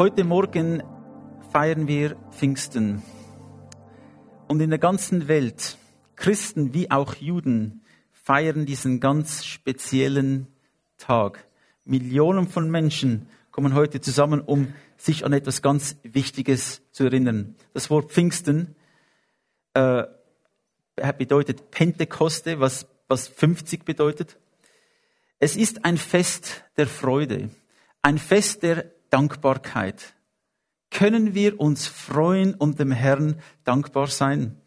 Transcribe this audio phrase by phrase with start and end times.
[0.00, 0.82] Heute Morgen
[1.52, 3.02] feiern wir Pfingsten.
[4.48, 5.76] Und in der ganzen Welt,
[6.16, 10.46] Christen wie auch Juden, feiern diesen ganz speziellen
[10.96, 11.46] Tag.
[11.84, 17.54] Millionen von Menschen kommen heute zusammen, um sich an etwas ganz Wichtiges zu erinnern.
[17.74, 18.76] Das Wort Pfingsten
[19.74, 20.04] äh,
[21.18, 24.38] bedeutet Pentekoste, was, was 50 bedeutet.
[25.40, 27.50] Es ist ein Fest der Freude,
[28.00, 30.14] ein Fest der Dankbarkeit.
[30.90, 34.60] Können wir uns freuen und dem Herrn dankbar sein?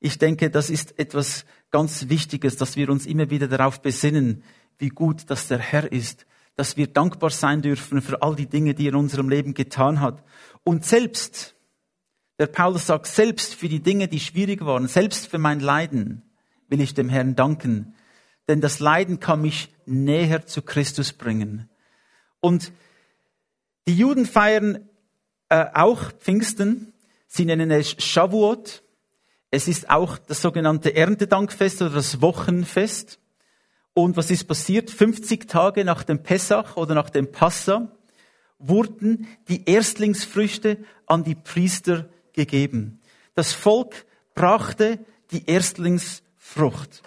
[0.00, 4.42] Ich denke, das ist etwas ganz Wichtiges, dass wir uns immer wieder darauf besinnen,
[4.78, 6.26] wie gut dass der Herr ist,
[6.56, 10.00] dass wir dankbar sein dürfen für all die Dinge, die er in unserem Leben getan
[10.00, 10.22] hat.
[10.64, 11.54] Und selbst,
[12.38, 16.22] der Paulus sagt, selbst für die Dinge, die schwierig waren, selbst für mein Leiden,
[16.68, 17.94] will ich dem Herrn danken.
[18.48, 21.70] Denn das Leiden kann mich näher zu Christus bringen.
[22.40, 22.72] Und
[23.86, 24.88] die Juden feiern
[25.48, 26.92] äh, auch Pfingsten.
[27.26, 28.82] Sie nennen es Shavuot.
[29.50, 33.18] Es ist auch das sogenannte Erntedankfest oder das Wochenfest.
[33.94, 34.90] Und was ist passiert?
[34.90, 37.94] 50 Tage nach dem Pessach oder nach dem Passa
[38.58, 43.00] wurden die Erstlingsfrüchte an die Priester gegeben.
[43.34, 44.98] Das Volk brachte
[45.32, 47.02] die Erstlingsfrucht.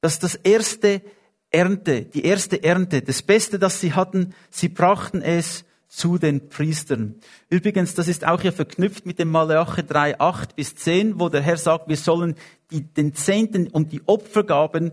[0.00, 1.02] Das ist das erste
[1.50, 7.16] Ernte, die erste Ernte, das Beste, das sie hatten, sie brachten es zu den Priestern.
[7.48, 11.42] Übrigens, das ist auch hier verknüpft mit dem Malachi 3, 8 bis 10, wo der
[11.42, 12.34] Herr sagt, wir sollen
[12.70, 14.92] die, den Zehnten und die Opfergaben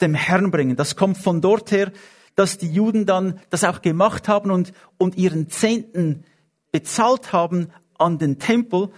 [0.00, 0.76] dem Herrn bringen.
[0.76, 1.92] Das kommt von dort her,
[2.34, 6.24] dass die Juden dann das auch gemacht haben und, und ihren Zehnten
[6.70, 8.88] bezahlt haben an den Tempel.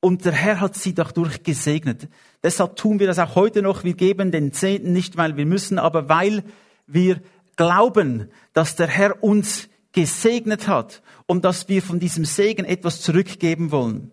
[0.00, 2.08] Und der Herr hat sie dadurch gesegnet.
[2.42, 3.84] Deshalb tun wir das auch heute noch.
[3.84, 6.42] Wir geben den Zehnten nicht, weil wir müssen, aber weil
[6.86, 7.20] wir
[7.56, 13.70] glauben, dass der Herr uns gesegnet hat und dass wir von diesem Segen etwas zurückgeben
[13.70, 14.10] wollen.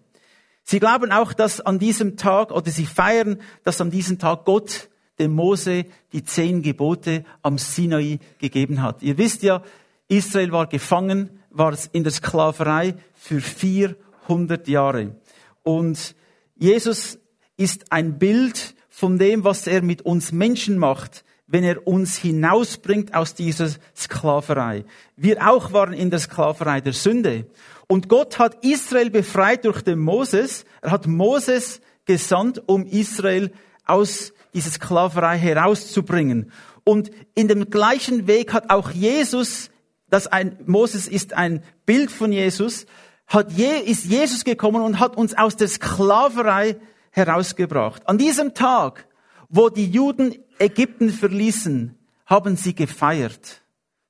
[0.63, 4.89] Sie glauben auch, dass an diesem Tag, oder sie feiern, dass an diesem Tag Gott
[5.17, 9.01] dem Mose die zehn Gebote am Sinai gegeben hat.
[9.01, 9.63] Ihr wisst ja,
[10.07, 15.15] Israel war gefangen, war in der Sklaverei für 400 Jahre.
[15.63, 16.15] Und
[16.55, 17.19] Jesus
[17.57, 23.15] ist ein Bild von dem, was er mit uns Menschen macht, wenn er uns hinausbringt
[23.15, 24.85] aus dieser Sklaverei.
[25.15, 27.47] Wir auch waren in der Sklaverei der Sünde.
[27.87, 30.63] Und Gott hat Israel befreit durch den Moses.
[30.81, 33.51] Er hat Moses gesandt, um Israel
[33.85, 36.51] aus dieser Sklaverei herauszubringen.
[36.83, 39.71] Und in dem gleichen Weg hat auch Jesus,
[40.09, 42.85] das ein, Moses ist ein Bild von Jesus,
[43.25, 46.77] hat je, ist Jesus gekommen und hat uns aus der Sklaverei
[47.11, 48.07] herausgebracht.
[48.07, 49.07] An diesem Tag,
[49.49, 53.61] wo die Juden Ägypten verließen, haben sie gefeiert.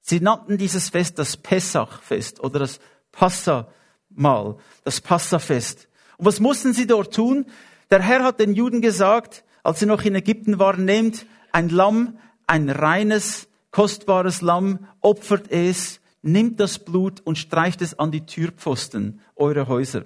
[0.01, 2.79] Sie nannten dieses Fest das Pessachfest oder das
[3.11, 5.87] Passamal, das Passafest.
[6.17, 7.45] Und was mussten sie dort tun?
[7.91, 12.17] Der Herr hat den Juden gesagt, als sie noch in Ägypten waren, nehmt ein Lamm,
[12.47, 19.21] ein reines, kostbares Lamm, opfert es, nimmt das Blut und streicht es an die Türpfosten
[19.35, 20.05] eurer Häuser.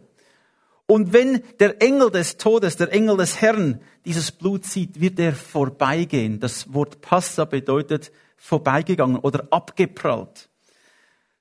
[0.94, 5.34] Und wenn der Engel des Todes, der Engel des Herrn dieses Blut sieht, wird er
[5.34, 6.40] vorbeigehen.
[6.40, 10.50] Das Wort Passa bedeutet vorbeigegangen oder abgeprallt.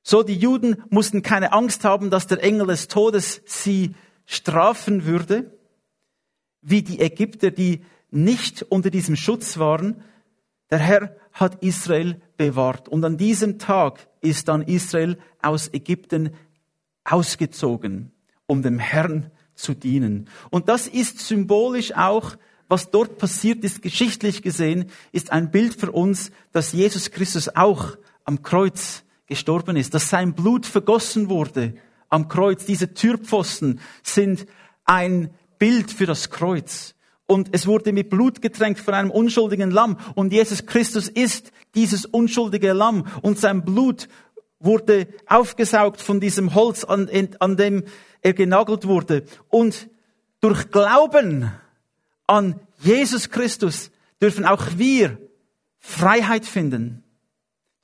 [0.02, 5.52] So, die Juden mussten keine Angst haben, dass der Engel des Todes sie strafen würde,
[6.62, 10.02] wie die Ägypter, die nicht unter diesem Schutz waren.
[10.70, 12.88] Der Herr hat Israel bewahrt.
[12.88, 16.30] Und an diesem Tag ist dann Israel aus Ägypten
[17.04, 18.12] ausgezogen
[18.46, 20.28] um dem Herrn zu dienen.
[20.50, 22.36] Und das ist symbolisch auch,
[22.68, 27.96] was dort passiert ist, geschichtlich gesehen, ist ein Bild für uns, dass Jesus Christus auch
[28.24, 31.74] am Kreuz gestorben ist, dass sein Blut vergossen wurde
[32.08, 32.64] am Kreuz.
[32.64, 34.46] Diese Türpfosten sind
[34.84, 36.94] ein Bild für das Kreuz.
[37.26, 39.96] Und es wurde mit Blut getränkt von einem unschuldigen Lamm.
[40.14, 43.06] Und Jesus Christus ist dieses unschuldige Lamm.
[43.22, 44.08] Und sein Blut
[44.58, 47.08] wurde aufgesaugt von diesem Holz, an,
[47.38, 47.84] an dem
[48.22, 49.24] er genagelt wurde.
[49.48, 49.88] Und
[50.40, 51.52] durch Glauben
[52.26, 53.90] an Jesus Christus
[54.20, 55.18] dürfen auch wir
[55.78, 57.04] Freiheit finden.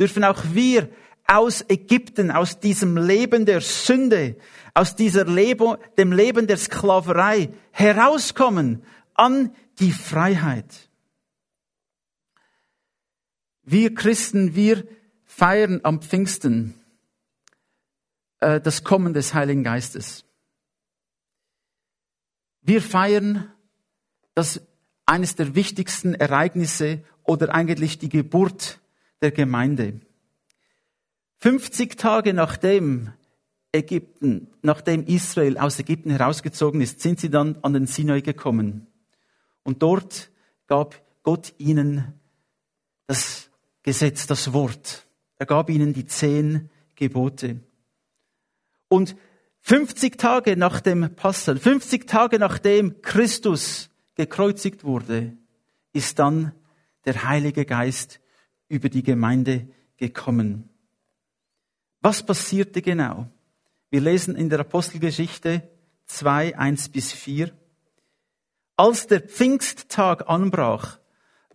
[0.01, 0.89] Dürfen auch wir
[1.27, 4.37] aus Ägypten, aus diesem Leben der Sünde,
[4.73, 8.83] aus dieser Leben, dem Leben der Sklaverei herauskommen
[9.15, 10.89] an die Freiheit.
[13.63, 14.87] Wir Christen, wir
[15.27, 16.75] feiern am Pfingsten
[18.41, 20.25] äh, das Kommen des Heiligen Geistes.
[22.69, 23.51] Wir feiern
[24.35, 24.61] das
[25.07, 28.79] eines der wichtigsten Ereignisse oder eigentlich die Geburt
[29.23, 30.03] der Gemeinde.
[31.39, 33.15] 50 Tage nachdem
[33.73, 38.87] Ägypten, nachdem Israel aus Ägypten herausgezogen ist, sind sie dann an den Sinai gekommen.
[39.63, 40.31] Und dort
[40.67, 42.21] gab Gott ihnen
[43.07, 43.49] das
[43.83, 45.07] Gesetz, das Wort.
[45.37, 47.61] Er gab ihnen die zehn Gebote.
[48.89, 49.17] Und
[49.61, 55.37] 50 Tage nach dem Passen, 50 Tage nachdem Christus gekreuzigt wurde,
[55.93, 56.53] ist dann
[57.05, 58.21] der Heilige Geist
[58.69, 60.69] über die Gemeinde gekommen.
[62.01, 63.29] Was passierte genau?
[63.91, 65.69] Wir lesen in der Apostelgeschichte
[66.07, 67.51] 2, 1 bis 4.
[68.77, 70.99] Als der Pfingsttag anbrach,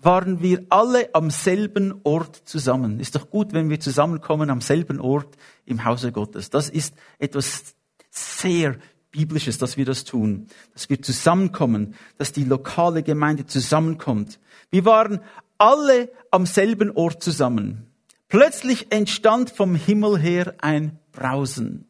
[0.04, 3.00] waren wir alle am selben Ort zusammen.
[3.00, 6.50] Ist doch gut, wenn wir zusammenkommen am selben Ort im Hause Gottes.
[6.50, 7.76] Das ist etwas
[8.14, 8.78] sehr
[9.12, 14.40] Biblisches, dass wir das tun, dass wir zusammenkommen, dass die lokale Gemeinde zusammenkommt.
[14.72, 15.22] Wir waren
[15.58, 17.88] alle am selben Ort zusammen.
[18.28, 21.88] Plötzlich entstand vom Himmel her ein Brausen.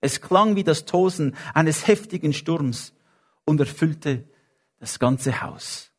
[0.00, 2.94] Es klang wie das Tosen eines heftigen Sturms
[3.44, 4.24] und erfüllte
[4.78, 5.90] das ganze Haus,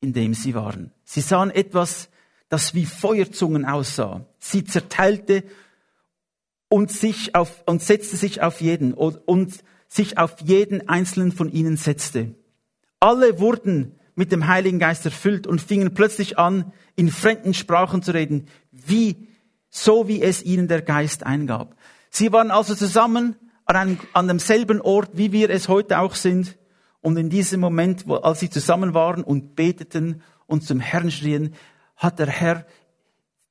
[0.00, 0.92] in dem sie waren.
[1.04, 2.08] Sie sahen etwas,
[2.48, 4.26] das wie Feuerzungen aussah.
[4.40, 5.44] Sie zerteilte
[6.68, 11.76] und sich auf, und setzte sich auf jeden und, sich auf jeden einzelnen von ihnen
[11.76, 12.34] setzte.
[12.98, 18.12] Alle wurden mit dem Heiligen Geist erfüllt und fingen plötzlich an, in fremden Sprachen zu
[18.12, 19.28] reden, wie,
[19.70, 21.76] so wie es ihnen der Geist eingab.
[22.10, 23.36] Sie waren also zusammen
[23.66, 26.56] an, einem, an demselben Ort, wie wir es heute auch sind.
[27.00, 31.54] Und in diesem Moment, wo, als sie zusammen waren und beteten und zum Herrn schrien,
[31.96, 32.66] hat der Herr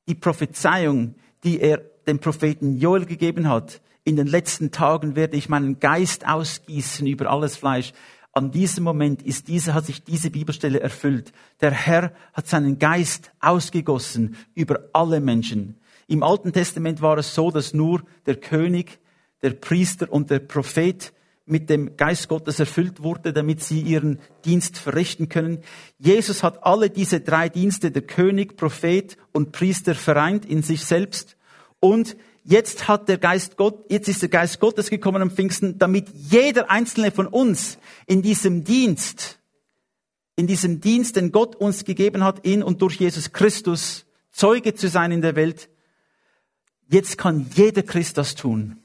[0.08, 5.50] die Prophezeiung, die er dem Propheten Joel gegeben hat, in den letzten Tagen werde ich
[5.50, 7.92] meinen Geist ausgießen über alles Fleisch.
[8.34, 11.32] An diesem Moment ist diese, hat sich diese Bibelstelle erfüllt.
[11.62, 15.80] Der Herr hat seinen Geist ausgegossen über alle Menschen.
[16.08, 19.00] Im Alten Testament war es so, dass nur der König,
[19.42, 21.14] der Priester und der Prophet
[21.48, 25.62] mit dem Geist Gottes erfüllt wurde, damit sie ihren Dienst verrichten können.
[25.98, 31.38] Jesus hat alle diese drei Dienste, der König, Prophet und Priester, vereint in sich selbst.
[31.86, 36.10] Und jetzt hat der Geist Gott, jetzt ist der Geist Gottes gekommen am Pfingsten, damit
[36.10, 37.78] jeder einzelne von uns
[38.08, 39.38] in diesem Dienst,
[40.36, 44.90] in diesem Dienst, den Gott uns gegeben hat, in und durch Jesus Christus, Zeuge zu
[44.90, 45.70] sein in der Welt.
[46.88, 48.78] Jetzt kann jeder Christ das tun.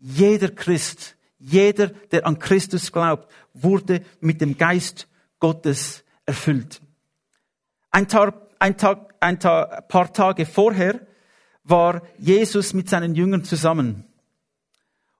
[0.00, 5.06] Jeder Christ, jeder, der an Christus glaubt, wurde mit dem Geist
[5.38, 6.80] Gottes erfüllt.
[7.92, 11.06] Ein, Tag, ein, Tag, ein paar Tage vorher
[11.64, 14.04] war Jesus mit seinen Jüngern zusammen.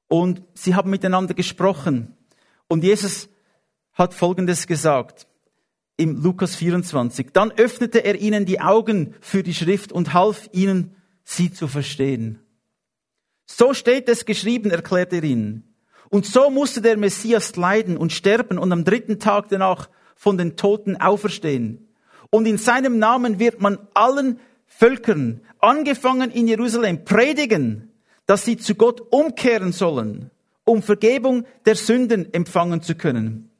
[0.08, 2.16] Und sie haben miteinander gesprochen.
[2.68, 3.28] Und Jesus
[3.92, 5.26] hat Folgendes gesagt
[5.96, 7.28] im Lukas 24.
[7.32, 12.40] Dann öffnete er ihnen die Augen für die Schrift und half ihnen, sie zu verstehen.
[13.46, 15.74] So steht es geschrieben, erklärt er ihnen.
[16.10, 20.56] Und so musste der Messias leiden und sterben und am dritten Tag danach von den
[20.56, 21.88] Toten auferstehen.
[22.30, 24.38] Und in seinem Namen wird man allen
[24.78, 27.92] Völkern, angefangen in Jerusalem, predigen,
[28.26, 30.30] dass sie zu Gott umkehren sollen,
[30.64, 33.50] um Vergebung der Sünden empfangen zu können.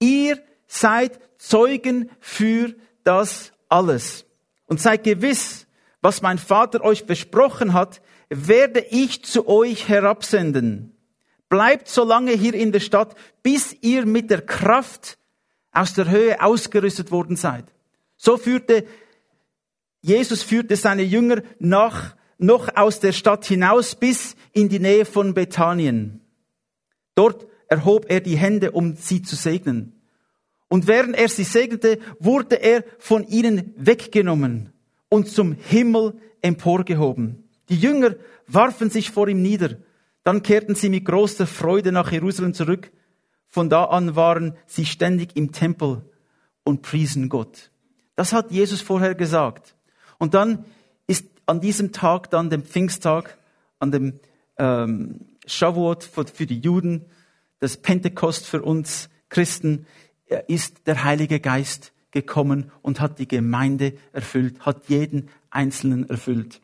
[0.00, 2.74] Ihr seid Zeugen für
[3.04, 4.24] das alles.
[4.66, 5.66] Und seid gewiss,
[6.00, 8.00] was mein Vater euch versprochen hat,
[8.30, 10.96] werde ich zu euch herabsenden.
[11.48, 15.18] Bleibt so lange hier in der Stadt, bis ihr mit der Kraft
[15.72, 17.66] aus der Höhe ausgerüstet worden seid.
[18.16, 18.86] So führte
[20.04, 25.32] Jesus führte seine Jünger nach, noch aus der Stadt hinaus bis in die Nähe von
[25.32, 26.20] Bethanien.
[27.14, 29.98] Dort erhob er die Hände, um sie zu segnen.
[30.68, 34.74] Und während er sie segnete, wurde er von ihnen weggenommen
[35.08, 37.48] und zum Himmel emporgehoben.
[37.70, 38.14] Die Jünger
[38.46, 39.78] warfen sich vor ihm nieder.
[40.22, 42.92] Dann kehrten sie mit großer Freude nach Jerusalem zurück.
[43.48, 46.02] Von da an waren sie ständig im Tempel
[46.62, 47.70] und priesen Gott.
[48.16, 49.74] Das hat Jesus vorher gesagt.
[50.18, 50.64] Und dann
[51.06, 53.38] ist an diesem Tag, dann dem Pfingsttag,
[53.78, 54.20] an dem
[54.58, 57.06] ähm, Shavuot für, für die Juden,
[57.60, 59.86] das Pentekost für uns Christen,
[60.48, 66.60] ist der Heilige Geist gekommen und hat die Gemeinde erfüllt, hat jeden Einzelnen erfüllt.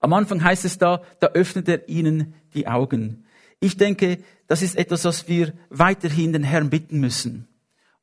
[0.00, 3.24] Am Anfang heißt es da, da öffnet er ihnen die Augen.
[3.60, 7.48] Ich denke, das ist etwas, was wir weiterhin den Herrn bitten müssen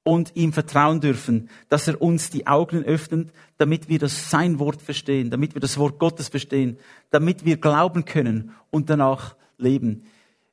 [0.03, 4.81] und ihm vertrauen dürfen, dass er uns die Augen öffnet, damit wir das sein Wort
[4.81, 6.77] verstehen, damit wir das Wort Gottes verstehen,
[7.11, 10.03] damit wir glauben können und danach leben.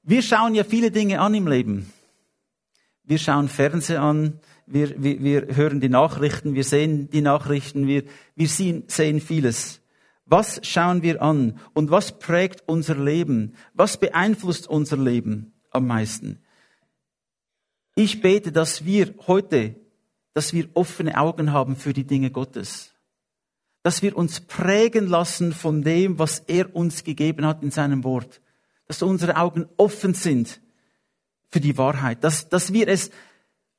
[0.02, 1.92] Wir schauen ja viele Dinge an im Leben.
[3.04, 8.04] Wir schauen Fernsehen an, wir, wir, wir hören die Nachrichten, wir sehen die Nachrichten, wir,
[8.36, 9.80] wir sehen, sehen vieles.
[10.26, 13.54] Was schauen wir an und was prägt unser Leben?
[13.72, 16.40] Was beeinflusst unser Leben am meisten?
[17.98, 19.74] Ich bete, dass wir heute,
[20.32, 22.92] dass wir offene Augen haben für die Dinge Gottes.
[23.82, 28.40] Dass wir uns prägen lassen von dem, was er uns gegeben hat in seinem Wort.
[28.86, 30.60] Dass unsere Augen offen sind
[31.48, 32.22] für die Wahrheit.
[32.22, 33.10] Dass, dass wir es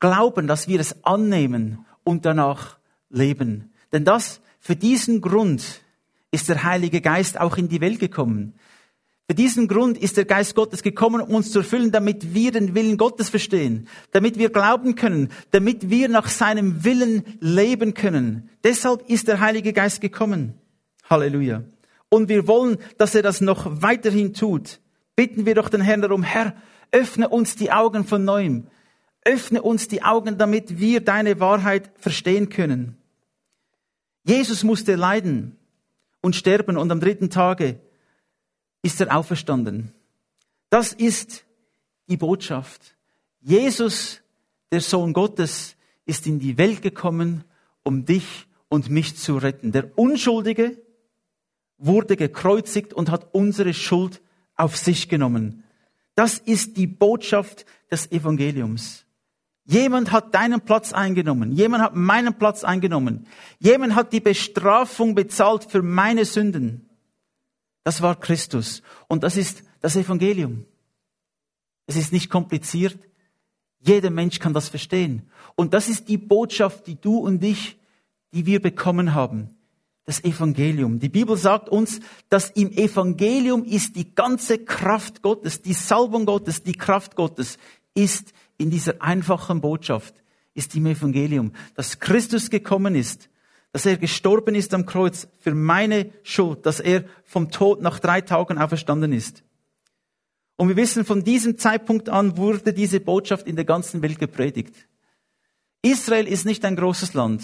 [0.01, 2.77] glauben, dass wir es annehmen und danach
[3.09, 3.71] leben.
[3.93, 5.81] Denn das, für diesen Grund
[6.29, 8.55] ist der Heilige Geist auch in die Welt gekommen.
[9.29, 12.73] Für diesen Grund ist der Geist Gottes gekommen, um uns zu erfüllen, damit wir den
[12.73, 18.49] Willen Gottes verstehen, damit wir glauben können, damit wir nach seinem Willen leben können.
[18.63, 20.55] Deshalb ist der Heilige Geist gekommen.
[21.07, 21.63] Halleluja.
[22.09, 24.79] Und wir wollen, dass er das noch weiterhin tut.
[25.15, 26.55] Bitten wir doch den Herrn darum, Herr,
[26.91, 28.65] öffne uns die Augen von neuem.
[29.23, 32.97] Öffne uns die Augen, damit wir deine Wahrheit verstehen können.
[34.23, 35.55] Jesus musste leiden
[36.19, 37.79] und sterben und am dritten Tage
[38.81, 39.93] ist er auferstanden.
[40.69, 41.45] Das ist
[42.07, 42.95] die Botschaft.
[43.41, 44.21] Jesus,
[44.71, 47.43] der Sohn Gottes, ist in die Welt gekommen,
[47.83, 49.71] um dich und mich zu retten.
[49.71, 50.81] Der Unschuldige
[51.77, 54.21] wurde gekreuzigt und hat unsere Schuld
[54.55, 55.63] auf sich genommen.
[56.15, 59.05] Das ist die Botschaft des Evangeliums.
[59.65, 61.51] Jemand hat deinen Platz eingenommen.
[61.51, 63.27] Jemand hat meinen Platz eingenommen.
[63.59, 66.88] Jemand hat die Bestrafung bezahlt für meine Sünden.
[67.89, 68.83] Das war Christus.
[69.07, 70.63] Und das ist das Evangelium.
[71.87, 72.99] Es ist nicht kompliziert.
[73.79, 75.27] Jeder Mensch kann das verstehen.
[75.55, 77.79] Und das ist die Botschaft, die du und ich,
[78.31, 79.49] die wir bekommen haben.
[80.05, 80.99] Das Evangelium.
[80.99, 86.61] Die Bibel sagt uns, dass im Evangelium ist die ganze Kraft Gottes, die Salbung Gottes,
[86.61, 87.57] die Kraft Gottes
[87.95, 90.13] ist in dieser einfachen Botschaft,
[90.53, 93.29] ist im Evangelium, dass Christus gekommen ist,
[93.71, 98.21] dass er gestorben ist am Kreuz für meine Schuld, dass er vom Tod nach drei
[98.21, 99.43] Tagen auferstanden ist.
[100.57, 104.87] Und wir wissen, von diesem Zeitpunkt an wurde diese Botschaft in der ganzen Welt gepredigt.
[105.81, 107.43] Israel ist nicht ein großes Land.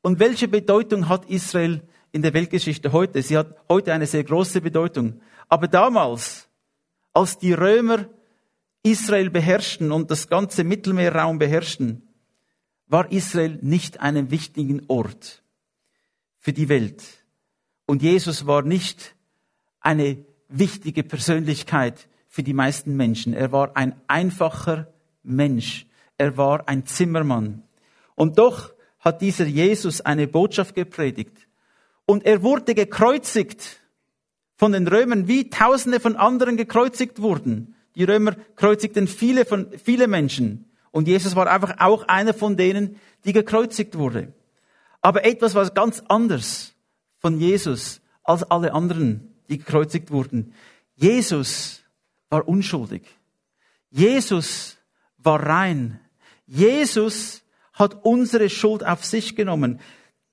[0.00, 1.82] Und welche Bedeutung hat Israel
[2.12, 3.20] in der Weltgeschichte heute?
[3.20, 5.20] Sie hat heute eine sehr große Bedeutung.
[5.48, 6.48] Aber damals,
[7.12, 8.08] als die Römer
[8.82, 12.08] Israel beherrschten und das ganze Mittelmeerraum beherrschten,
[12.86, 15.42] war Israel nicht einen wichtigen Ort
[16.46, 17.02] für die Welt.
[17.86, 19.16] Und Jesus war nicht
[19.80, 23.34] eine wichtige Persönlichkeit für die meisten Menschen.
[23.34, 24.86] Er war ein einfacher
[25.24, 25.86] Mensch.
[26.16, 27.64] Er war ein Zimmermann.
[28.14, 31.36] Und doch hat dieser Jesus eine Botschaft gepredigt.
[32.04, 33.80] Und er wurde gekreuzigt
[34.54, 37.74] von den Römern, wie Tausende von anderen gekreuzigt wurden.
[37.96, 40.70] Die Römer kreuzigten viele von, viele Menschen.
[40.92, 44.32] Und Jesus war einfach auch einer von denen, die gekreuzigt wurde.
[45.00, 46.74] Aber etwas war ganz anders
[47.18, 50.52] von Jesus als alle anderen, die gekreuzigt wurden.
[50.94, 51.82] Jesus
[52.28, 53.02] war unschuldig.
[53.90, 54.76] Jesus
[55.18, 56.00] war rein.
[56.46, 59.80] Jesus hat unsere Schuld auf sich genommen.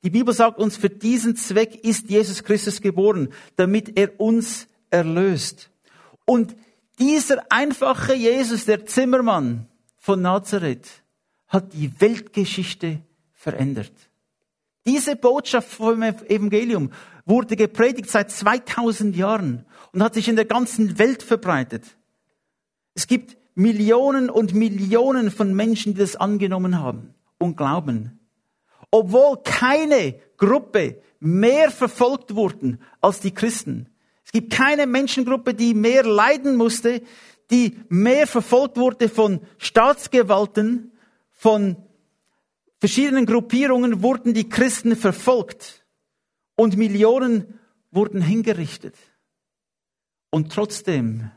[0.03, 5.69] Die Bibel sagt uns, für diesen Zweck ist Jesus Christus geboren, damit er uns erlöst.
[6.25, 6.55] Und
[6.99, 9.67] dieser einfache Jesus, der Zimmermann
[9.97, 10.89] von Nazareth,
[11.47, 13.01] hat die Weltgeschichte
[13.31, 13.93] verändert.
[14.85, 16.91] Diese Botschaft vom Evangelium
[17.25, 21.83] wurde gepredigt seit 2000 Jahren und hat sich in der ganzen Welt verbreitet.
[22.93, 28.19] Es gibt Millionen und Millionen von Menschen, die das angenommen haben und glauben.
[28.91, 33.87] Obwohl keine Gruppe mehr verfolgt wurden als die Christen.
[34.25, 37.01] Es gibt keine Menschengruppe, die mehr leiden musste,
[37.51, 40.91] die mehr verfolgt wurde von Staatsgewalten,
[41.31, 41.77] von
[42.83, 45.85] verschiedenen Gruppierungen wurden die Christen verfolgt
[46.57, 47.57] und Millionen
[47.91, 48.97] wurden hingerichtet.
[50.29, 51.31] Und trotzdem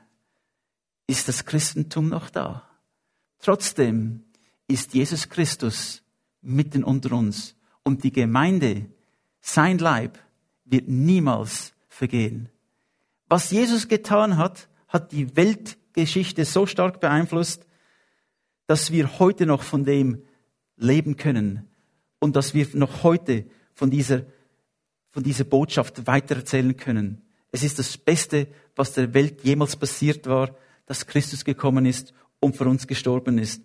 [1.07, 2.69] ist das Christentum noch da.
[3.39, 4.25] Trotzdem
[4.67, 6.03] ist Jesus Christus
[6.43, 8.87] mitten unter uns und die Gemeinde,
[9.41, 10.19] sein Leib,
[10.65, 12.49] wird niemals vergehen.
[13.29, 17.65] Was Jesus getan hat, hat die Weltgeschichte so stark beeinflusst,
[18.67, 20.25] dass wir heute noch von dem
[20.77, 21.69] leben können
[22.19, 24.23] und dass wir noch heute von dieser,
[25.11, 27.23] von dieser Botschaft weitererzählen können.
[27.53, 30.55] Es ist das Beste, was der Welt jemals passiert war,
[30.87, 33.63] dass Christus gekommen ist und für uns gestorben ist.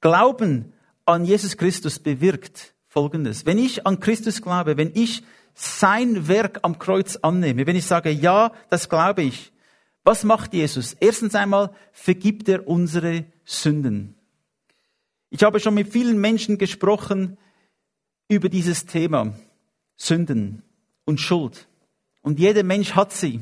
[0.00, 0.72] Glauben
[1.04, 3.46] an Jesus Christus bewirkt Folgendes.
[3.46, 5.22] Wenn ich an Christus glaube, wenn ich
[5.54, 9.52] sein Werk am Kreuz annehme, wenn ich sage, ja, das glaube ich,
[10.04, 10.94] was macht Jesus?
[11.00, 14.15] Erstens einmal vergibt er unsere Sünden.
[15.30, 17.36] Ich habe schon mit vielen Menschen gesprochen
[18.28, 19.34] über dieses Thema
[19.96, 20.62] Sünden
[21.04, 21.66] und Schuld.
[22.22, 23.40] Und jeder Mensch hat sie.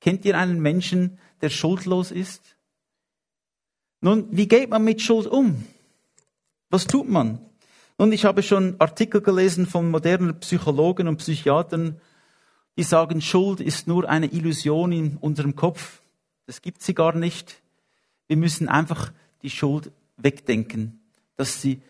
[0.00, 2.56] Kennt ihr einen Menschen, der schuldlos ist?
[4.00, 5.64] Nun, wie geht man mit Schuld um?
[6.70, 7.38] Was tut man?
[7.96, 12.00] Und ich habe schon Artikel gelesen von modernen Psychologen und Psychiatern,
[12.78, 16.00] die sagen, Schuld ist nur eine Illusion in unserem Kopf.
[16.46, 17.60] Das gibt sie gar nicht.
[18.26, 21.00] Wir müssen einfach die Schuld wegdenken,
[21.36, 21.82] dass sie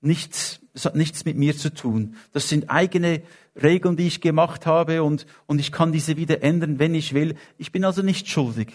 [0.00, 2.16] nichts, es hat nichts mit mir zu tun.
[2.32, 3.22] Das sind eigene
[3.60, 7.34] Regeln, die ich gemacht habe und, und ich kann diese wieder ändern, wenn ich will.
[7.58, 8.72] Ich bin also nicht schuldig.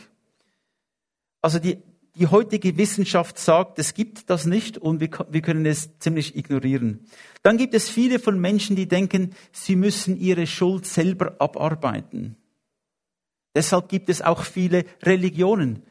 [1.42, 1.78] Also die,
[2.16, 7.06] die heutige Wissenschaft sagt, es gibt das nicht und wir, wir können es ziemlich ignorieren.
[7.42, 12.36] Dann gibt es viele von Menschen, die denken, sie müssen ihre Schuld selber abarbeiten.
[13.56, 15.84] Deshalb gibt es auch viele Religionen.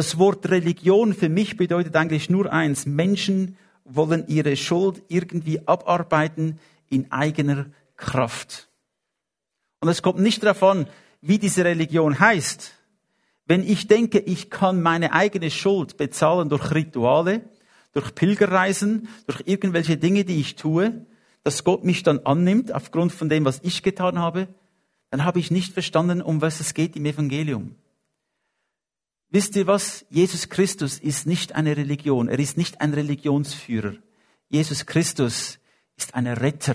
[0.00, 2.86] Das Wort Religion für mich bedeutet eigentlich nur eins.
[2.86, 7.66] Menschen wollen ihre Schuld irgendwie abarbeiten in eigener
[7.98, 8.70] Kraft.
[9.80, 10.86] Und es kommt nicht darauf an,
[11.20, 12.72] wie diese Religion heißt.
[13.44, 17.42] Wenn ich denke, ich kann meine eigene Schuld bezahlen durch Rituale,
[17.92, 21.04] durch Pilgerreisen, durch irgendwelche Dinge, die ich tue,
[21.42, 24.48] dass Gott mich dann annimmt aufgrund von dem, was ich getan habe,
[25.10, 27.74] dann habe ich nicht verstanden, um was es geht im Evangelium.
[29.30, 30.04] Wisst ihr was?
[30.10, 32.28] Jesus Christus ist nicht eine Religion.
[32.28, 33.94] Er ist nicht ein Religionsführer.
[34.48, 35.58] Jesus Christus
[35.96, 36.74] ist ein Retter.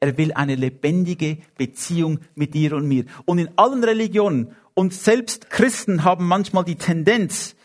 [0.00, 3.06] Er will eine lebendige Beziehung mit dir und mir.
[3.24, 7.56] Und in allen Religionen und selbst Christen haben manchmal die Tendenz,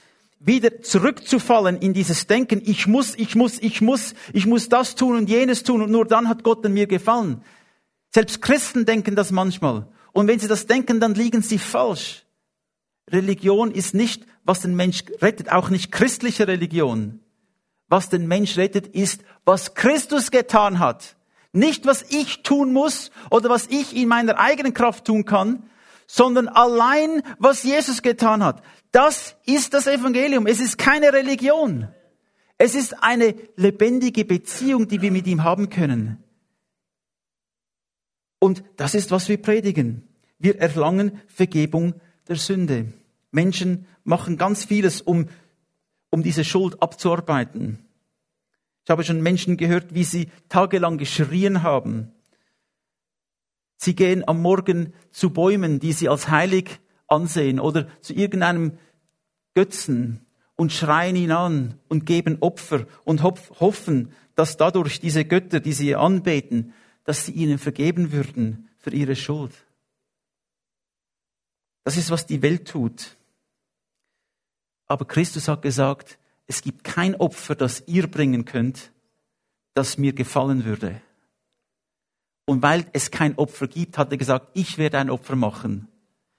[0.46, 5.16] wieder zurückzufallen in dieses Denken, ich muss, ich muss, ich muss, ich muss das tun
[5.16, 7.42] und jenes tun und nur dann hat Gott an mir gefallen.
[8.10, 9.88] Selbst Christen denken das manchmal.
[10.12, 12.26] Und wenn sie das denken, dann liegen sie falsch.
[13.12, 17.20] Religion ist nicht, was den Mensch rettet, auch nicht christliche Religion.
[17.88, 21.16] Was den Mensch rettet, ist, was Christus getan hat.
[21.52, 25.70] Nicht, was ich tun muss oder was ich in meiner eigenen Kraft tun kann,
[26.08, 28.64] sondern allein, was Jesus getan hat.
[28.92, 30.48] Das ist das Evangelium.
[30.48, 31.88] Es ist keine Religion.
[32.58, 36.24] Es ist eine lebendige Beziehung, die wir mit ihm haben können.
[38.40, 40.08] Und das ist, was wir predigen.
[40.38, 41.96] Wir erlangen Vergebung
[42.28, 42.92] der Sünde.
[43.34, 45.28] Menschen machen ganz vieles, um,
[46.10, 47.86] um diese Schuld abzuarbeiten.
[48.86, 52.12] Ich habe schon Menschen gehört, wie sie tagelang geschrien haben,
[53.84, 58.78] Sie gehen am Morgen zu Bäumen, die sie als heilig ansehen oder zu irgendeinem
[59.56, 65.74] Götzen und schreien ihn an und geben Opfer und hoffen, dass dadurch diese Götter, die
[65.74, 69.52] sie anbeten, dass sie ihnen vergeben würden für ihre Schuld.
[71.84, 73.18] Das ist, was die Welt tut.
[74.94, 78.92] Aber Christus hat gesagt, es gibt kein Opfer, das ihr bringen könnt,
[79.74, 81.02] das mir gefallen würde.
[82.46, 85.88] Und weil es kein Opfer gibt, hat er gesagt, ich werde ein Opfer machen.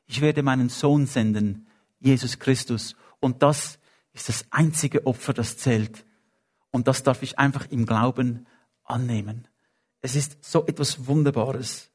[0.06, 1.66] Ich werde meinen Sohn senden,
[1.98, 2.94] Jesus Christus.
[3.18, 3.80] Und das
[4.12, 6.04] ist das einzige Opfer, das zählt.
[6.70, 8.46] Und das darf ich einfach im Glauben
[8.84, 9.48] annehmen.
[10.00, 11.90] Es ist so etwas Wunderbares.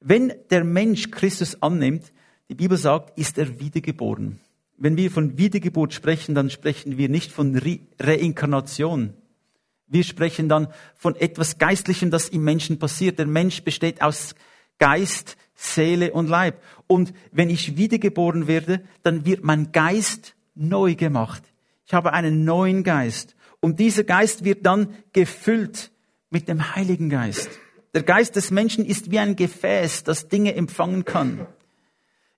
[0.00, 2.10] Wenn der Mensch Christus annimmt,
[2.48, 4.40] die Bibel sagt, ist er wiedergeboren.
[4.76, 9.14] Wenn wir von Wiedergeburt sprechen, dann sprechen wir nicht von Re Reinkarnation.
[9.86, 13.18] Wir sprechen dann von etwas Geistlichem, das im Menschen passiert.
[13.18, 14.34] Der Mensch besteht aus
[14.78, 16.62] Geist, Seele und Leib.
[16.86, 21.42] Und wenn ich wiedergeboren werde, dann wird mein Geist neu gemacht.
[21.86, 23.36] Ich habe einen neuen Geist.
[23.60, 25.92] Und dieser Geist wird dann gefüllt
[26.30, 27.50] mit dem Heiligen Geist.
[27.94, 31.46] Der Geist des Menschen ist wie ein Gefäß, das Dinge empfangen kann.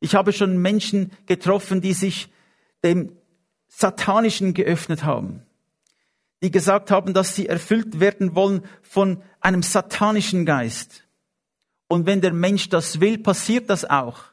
[0.05, 2.29] Ich habe schon Menschen getroffen, die sich
[2.83, 3.17] dem
[3.69, 5.43] Satanischen geöffnet haben
[6.45, 11.09] die gesagt haben, dass sie erfüllt werden wollen von einem satanischen Geist.
[11.89, 14.25] Und wenn der Mensch das will, passiert das auch.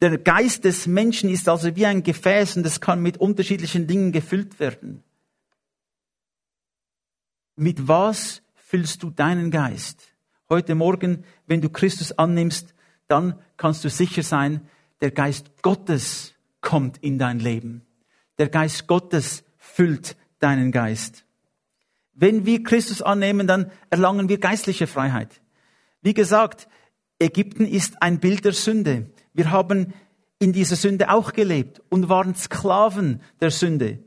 [0.00, 4.10] Der Geist des Menschen ist also wie ein Gefäß und es kann mit unterschiedlichen Dingen
[4.10, 5.04] gefüllt werden.
[7.54, 10.07] Mit was füllst du deinen Geist?
[10.50, 12.74] Heute Morgen, wenn du Christus annimmst,
[13.06, 14.66] dann kannst du sicher sein,
[15.02, 16.32] der Geist Gottes
[16.62, 17.82] kommt in dein Leben.
[18.38, 21.26] Der Geist Gottes füllt deinen Geist.
[22.14, 25.42] Wenn wir Christus annehmen, dann erlangen wir geistliche Freiheit.
[26.00, 26.66] Wie gesagt,
[27.18, 29.10] Ägypten ist ein Bild der Sünde.
[29.34, 29.92] Wir haben
[30.38, 33.98] in dieser Sünde auch gelebt und waren Sklaven der Sünde.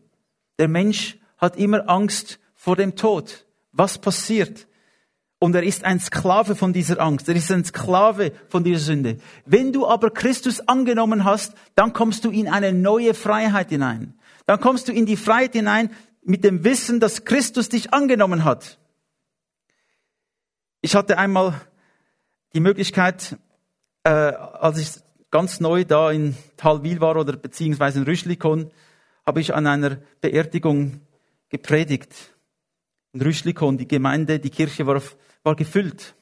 [0.57, 3.45] Der Mensch hat immer Angst vor dem Tod.
[3.73, 4.67] Was passiert?
[5.43, 7.27] Und er ist ein Sklave von dieser Angst.
[7.27, 9.17] Er ist ein Sklave von dieser Sünde.
[9.45, 14.13] Wenn du aber Christus angenommen hast, dann kommst du in eine neue Freiheit hinein
[14.51, 15.91] dann kommst du in die Freiheit hinein
[16.23, 18.79] mit dem Wissen, dass Christus dich angenommen hat.
[20.81, 21.53] Ich hatte einmal
[22.53, 23.37] die Möglichkeit,
[24.03, 24.89] äh, als ich
[25.29, 28.71] ganz neu da in Talwil war oder beziehungsweise in Rüschlikon,
[29.25, 30.99] habe ich an einer Beerdigung
[31.47, 32.13] gepredigt.
[33.13, 35.01] In Rüschlikon, die Gemeinde, die Kirche war,
[35.43, 36.15] war gefüllt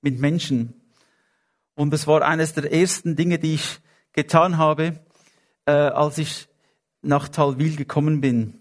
[0.00, 0.74] mit Menschen.
[1.74, 3.80] Und es war eines der ersten Dinge, die ich
[4.12, 4.98] getan habe,
[5.66, 6.48] äh, als ich
[7.02, 8.58] nach Talwil gekommen bin.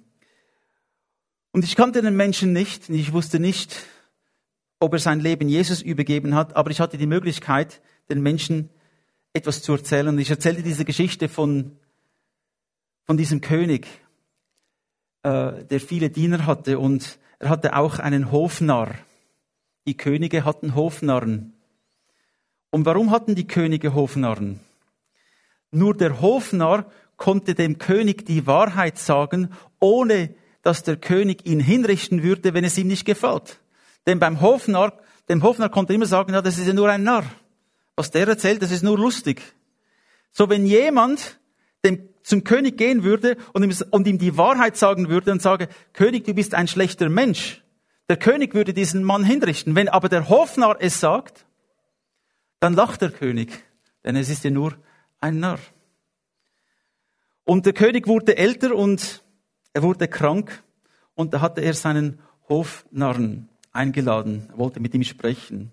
[1.51, 3.85] Und ich kannte den Menschen nicht, ich wusste nicht,
[4.79, 8.69] ob er sein Leben Jesus übergeben hat, aber ich hatte die Möglichkeit, den Menschen
[9.33, 10.09] etwas zu erzählen.
[10.09, 11.77] Und ich erzählte diese Geschichte von,
[13.03, 13.87] von diesem König,
[15.23, 18.95] äh, der viele Diener hatte und er hatte auch einen Hofnarr.
[19.87, 21.53] Die Könige hatten Hofnarren.
[22.71, 24.59] Und warum hatten die Könige Hofnarren?
[25.71, 32.23] Nur der Hofnarr konnte dem König die Wahrheit sagen, ohne dass der König ihn hinrichten
[32.23, 33.59] würde, wenn es ihm nicht gefällt.
[34.07, 34.93] Denn beim Hofnarr,
[35.29, 37.25] dem Hofnarr konnte immer sagen, ja, das ist ja nur ein Narr.
[37.95, 39.41] Was der erzählt, das ist nur lustig.
[40.31, 41.39] So, wenn jemand
[41.85, 45.69] dem, zum König gehen würde und ihm, und ihm die Wahrheit sagen würde und sage,
[45.93, 47.61] König, du bist ein schlechter Mensch,
[48.09, 49.75] der König würde diesen Mann hinrichten.
[49.75, 51.45] Wenn aber der Hofnarr es sagt,
[52.59, 53.63] dann lacht der König,
[54.03, 54.75] denn es ist ja nur
[55.19, 55.59] ein Narr.
[57.43, 59.23] Und der König wurde älter und
[59.73, 60.63] er wurde krank
[61.13, 65.71] und da hatte er seinen Hofnarren eingeladen, er wollte mit ihm sprechen.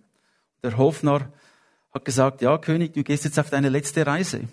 [0.62, 1.33] Der Hofnarr
[1.92, 4.49] hat gesagt, ja König, du gehst jetzt auf deine letzte Reise.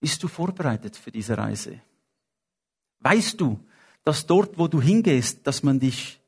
[0.00, 1.80] Bist du vorbereitet für diese Reise?
[3.00, 3.60] Weißt du,
[4.06, 6.20] dass dort, wo du hingehst, dass man dich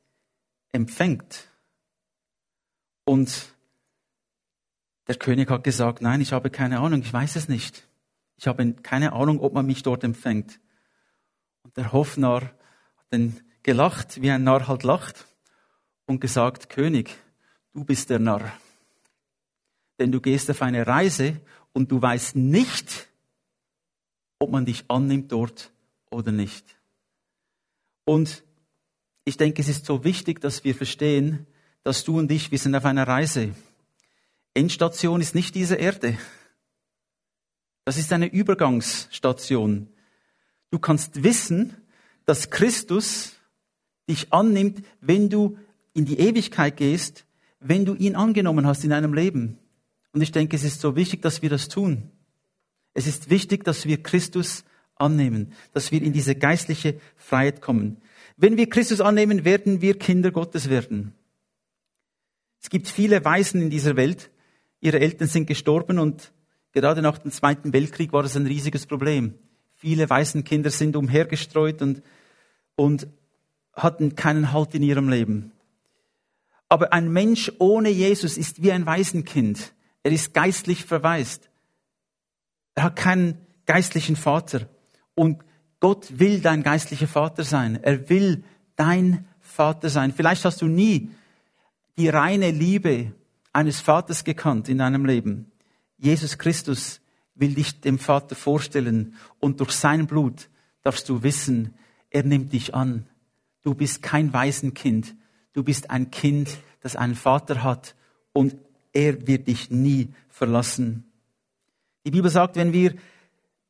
[0.72, 1.48] empfängt?
[3.06, 3.54] Und
[5.06, 7.88] der König hat gesagt, nein, ich habe keine Ahnung, ich weiß es nicht.
[8.36, 10.60] Ich habe keine Ahnung, ob man mich dort empfängt.
[11.62, 15.24] Und der Hofnarr hat dann gelacht, wie ein Narr halt lacht,
[16.04, 17.16] und gesagt, König,
[17.72, 18.52] du bist der Narr
[19.98, 21.40] denn du gehst auf eine Reise
[21.72, 23.08] und du weißt nicht,
[24.38, 25.72] ob man dich annimmt dort
[26.10, 26.77] oder nicht.
[28.08, 28.42] Und
[29.26, 31.46] ich denke, es ist so wichtig, dass wir verstehen,
[31.82, 33.50] dass du und ich, wir sind auf einer Reise.
[34.54, 36.16] Endstation ist nicht diese Erde.
[37.84, 39.90] Das ist eine Übergangsstation.
[40.70, 41.76] Du kannst wissen,
[42.24, 43.32] dass Christus
[44.08, 45.58] dich annimmt, wenn du
[45.92, 47.26] in die Ewigkeit gehst,
[47.60, 49.58] wenn du ihn angenommen hast in deinem Leben.
[50.12, 52.10] Und ich denke, es ist so wichtig, dass wir das tun.
[52.94, 54.64] Es ist wichtig, dass wir Christus
[54.98, 57.98] annehmen, dass wir in diese geistliche Freiheit kommen.
[58.36, 61.14] Wenn wir Christus annehmen, werden wir Kinder Gottes werden.
[62.60, 64.30] Es gibt viele Waisen in dieser Welt.
[64.80, 66.32] Ihre Eltern sind gestorben und
[66.72, 69.34] gerade nach dem Zweiten Weltkrieg war das ein riesiges Problem.
[69.76, 72.02] Viele Waisenkinder sind umhergestreut und,
[72.76, 73.06] und
[73.72, 75.52] hatten keinen Halt in ihrem Leben.
[76.68, 79.72] Aber ein Mensch ohne Jesus ist wie ein Waisenkind.
[80.02, 81.48] Er ist geistlich verwaist.
[82.74, 84.68] Er hat keinen geistlichen Vater.
[85.18, 85.42] Und
[85.80, 87.82] Gott will dein geistlicher Vater sein.
[87.82, 88.44] Er will
[88.76, 90.12] dein Vater sein.
[90.12, 91.10] Vielleicht hast du nie
[91.96, 93.12] die reine Liebe
[93.52, 95.50] eines Vaters gekannt in deinem Leben.
[95.96, 97.00] Jesus Christus
[97.34, 100.48] will dich dem Vater vorstellen und durch sein Blut
[100.84, 101.74] darfst du wissen,
[102.10, 103.08] er nimmt dich an.
[103.62, 105.16] Du bist kein Waisenkind.
[105.52, 107.96] Du bist ein Kind, das einen Vater hat
[108.32, 108.54] und
[108.92, 111.10] er wird dich nie verlassen.
[112.06, 112.94] Die Bibel sagt, wenn wir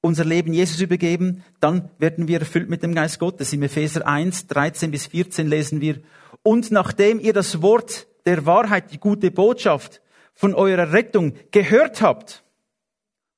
[0.00, 3.52] unser Leben Jesus übergeben, dann werden wir erfüllt mit dem Geist Gottes.
[3.52, 6.00] Im Epheser 1, 13 bis 14 lesen wir,
[6.42, 10.00] und nachdem ihr das Wort der Wahrheit, die gute Botschaft
[10.32, 12.44] von eurer Rettung gehört habt,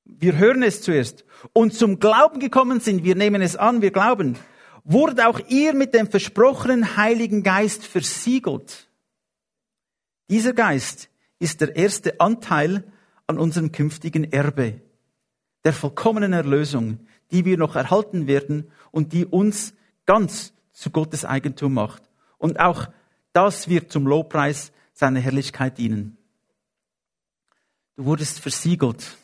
[0.05, 4.37] wir hören es zuerst, und zum Glauben gekommen sind, wir nehmen es an, wir glauben,
[4.83, 8.87] wurde auch ihr mit dem versprochenen Heiligen Geist versiegelt.
[10.29, 12.83] Dieser Geist ist der erste Anteil
[13.27, 14.81] an unserem künftigen Erbe,
[15.63, 16.99] der vollkommenen Erlösung,
[17.31, 19.73] die wir noch erhalten werden und die uns
[20.05, 22.03] ganz zu Gottes Eigentum macht.
[22.37, 22.87] Und auch
[23.33, 26.17] das wird zum Lobpreis seiner Herrlichkeit dienen.
[27.95, 29.17] Du wurdest versiegelt.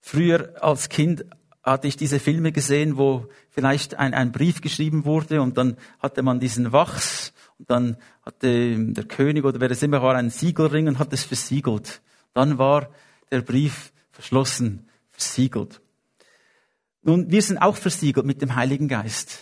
[0.00, 1.24] Früher als Kind
[1.62, 6.22] hatte ich diese Filme gesehen, wo vielleicht ein, ein Brief geschrieben wurde und dann hatte
[6.22, 10.88] man diesen Wachs und dann hatte der König oder wer es immer war einen Siegelring
[10.88, 12.02] und hat es versiegelt.
[12.34, 12.90] Dann war
[13.30, 15.80] der Brief verschlossen, versiegelt.
[17.02, 19.40] Nun, wir sind auch versiegelt mit dem Heiligen Geist.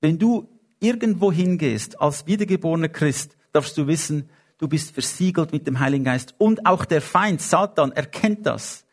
[0.00, 0.48] Wenn du
[0.80, 6.34] irgendwo hingehst als wiedergeborener Christ, darfst du wissen, du bist versiegelt mit dem Heiligen Geist.
[6.38, 8.84] Und auch der Feind, Satan, erkennt das.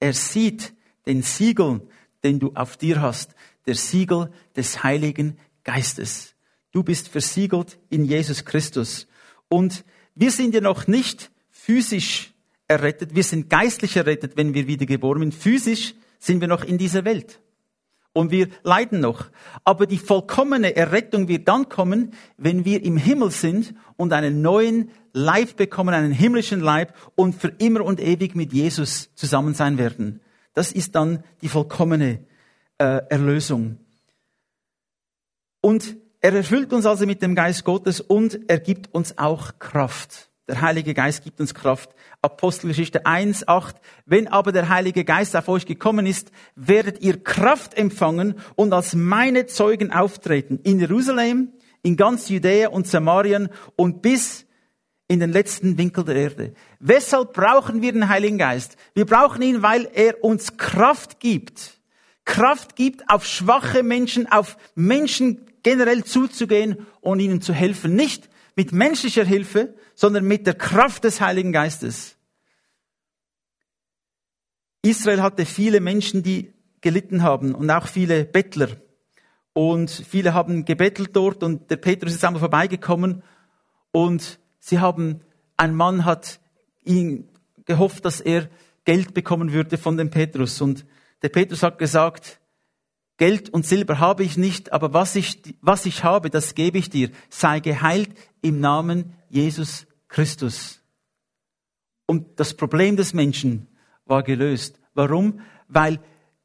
[0.00, 0.74] Er sieht
[1.06, 1.80] den Siegel,
[2.24, 3.34] den du auf dir hast,
[3.66, 6.34] der Siegel des Heiligen Geistes.
[6.72, 9.06] Du bist versiegelt in Jesus Christus.
[9.48, 9.84] Und
[10.14, 12.34] Wir sind ja noch nicht physisch
[12.70, 15.34] errettet, wir sind geistlich errettet, wenn wir wiedergeboren sind.
[15.34, 17.40] Physisch sind wir noch in dieser Welt.
[18.12, 19.26] Und wir leiden noch.
[19.64, 24.90] Aber die vollkommene Errettung wird dann kommen, wenn wir im Himmel sind und einen neuen
[25.12, 30.20] Leib bekommen, einen himmlischen Leib und für immer und ewig mit Jesus zusammen sein werden.
[30.54, 32.24] Das ist dann die vollkommene
[32.78, 33.78] äh, Erlösung.
[35.60, 40.29] Und er erfüllt uns also mit dem Geist Gottes und er gibt uns auch Kraft.
[40.50, 41.90] Der Heilige Geist gibt uns Kraft.
[42.22, 43.76] Apostelgeschichte 1, 8.
[44.04, 48.96] Wenn aber der Heilige Geist auf euch gekommen ist, werdet ihr Kraft empfangen und als
[48.96, 50.58] meine Zeugen auftreten.
[50.64, 51.52] In Jerusalem,
[51.84, 54.44] in ganz Judäa und Samarien und bis
[55.06, 56.54] in den letzten Winkel der Erde.
[56.80, 58.76] Weshalb brauchen wir den Heiligen Geist?
[58.94, 61.78] Wir brauchen ihn, weil er uns Kraft gibt.
[62.24, 67.94] Kraft gibt, auf schwache Menschen, auf Menschen generell zuzugehen und ihnen zu helfen.
[67.94, 68.28] Nicht
[68.60, 72.18] mit menschlicher Hilfe, sondern mit der Kraft des Heiligen Geistes.
[74.82, 78.68] Israel hatte viele Menschen, die gelitten haben und auch viele Bettler.
[79.54, 83.22] Und viele haben gebettelt dort und der Petrus ist einmal vorbeigekommen
[83.92, 85.22] und sie haben,
[85.56, 86.38] ein Mann hat
[86.84, 87.30] ihn
[87.64, 88.50] gehofft, dass er
[88.84, 90.84] Geld bekommen würde von dem Petrus und
[91.22, 92.39] der Petrus hat gesagt,
[93.20, 96.88] Geld und Silber habe ich nicht, aber was ich, was ich habe, das gebe ich
[96.88, 97.10] dir.
[97.28, 98.08] Sei geheilt
[98.40, 100.80] im Namen Jesus Christus.
[102.06, 103.68] Und das Problem des Menschen
[104.06, 104.80] war gelöst.
[104.94, 105.42] Warum?
[105.68, 106.00] Weil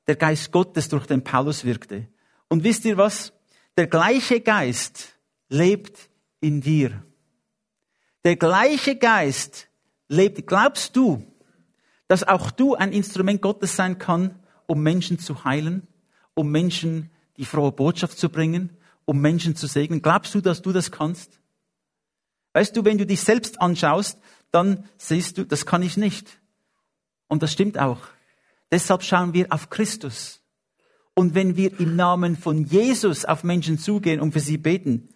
[0.06, 2.10] der Geist Gottes durch den Paulus wirkte.
[2.50, 3.32] Und wisst ihr was?
[3.78, 6.10] Der gleiche Geist lebt
[6.42, 7.06] in dir.
[8.26, 9.70] Der gleiche Geist
[10.10, 10.46] lebt.
[10.46, 11.26] Glaubst du,
[12.10, 15.88] dass auch du ein Instrument Gottes sein kann, um Menschen zu heilen?
[16.36, 18.70] Um Menschen die frohe Botschaft zu bringen,
[19.06, 20.02] um Menschen zu segnen?
[20.02, 21.40] Glaubst du, dass du das kannst?
[22.54, 24.20] Weißt du, wenn du dich selbst anschaust,
[24.52, 26.40] dann siehst du, das kann ich nicht.
[27.28, 28.02] Und das stimmt auch.
[28.72, 30.42] Deshalb schauen wir auf Christus.
[31.14, 35.10] Und wenn wir im Namen von Jesus auf Menschen zugehen und für sie beten,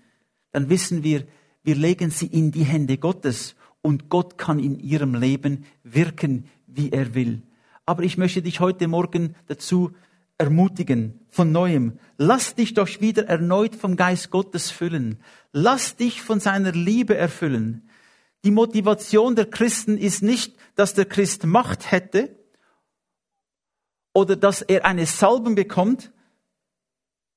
[0.51, 1.25] dann wissen wir,
[1.63, 6.91] wir legen sie in die Hände Gottes und Gott kann in ihrem Leben wirken, wie
[6.91, 7.43] er will.
[7.85, 9.91] Aber ich möchte dich heute Morgen dazu
[10.39, 11.99] ermutigen von neuem.
[12.17, 15.21] Lass dich doch wieder erneut vom Geist Gottes füllen.
[15.51, 17.89] Lass dich von seiner Liebe erfüllen.
[18.45, 22.39] Die Motivation der Christen ist nicht, dass der Christ Macht hätte
[24.13, 26.11] oder dass er eine Salben bekommt.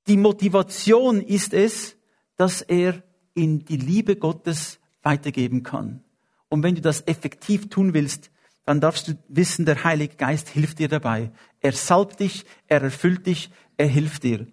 [0.06, 1.96] Die Motivation ist es,
[2.36, 3.02] dass er
[3.34, 6.04] in die Liebe Gottes weitergeben kann.
[6.48, 8.30] Und wenn du das effektiv tun willst,
[8.64, 11.32] dann darfst du wissen, der Heilige Geist hilft dir dabei.
[11.62, 14.46] Er salbt dich, er erfüllt dich, er hilft dir.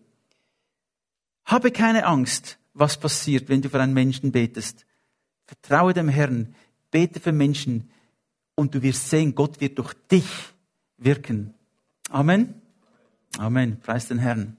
[1.43, 4.85] Habe keine Angst, was passiert, wenn du für einen Menschen betest.
[5.45, 6.55] Vertraue dem Herrn,
[6.91, 7.89] bete für Menschen
[8.55, 10.29] und du wirst sehen, Gott wird durch dich
[10.97, 11.55] wirken.
[12.09, 12.61] Amen.
[13.37, 13.79] Amen.
[13.81, 14.57] Preis den Herrn.